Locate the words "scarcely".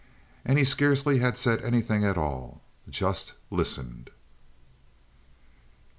0.65-1.19